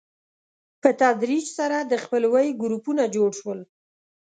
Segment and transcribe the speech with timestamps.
[0.81, 3.59] په تدریج سره د خپلوۍ ګروپونه جوړ شول.